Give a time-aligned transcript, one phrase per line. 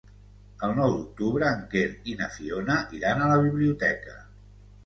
[0.67, 4.19] El nou d'octubre en Quer i na Fiona iran a la biblioteca.